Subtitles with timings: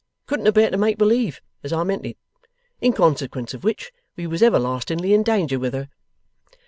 [0.25, 2.17] Couldn't abear to make believe as I meant it!
[2.79, 5.89] In consequence of which, we was everlastingly in danger with her.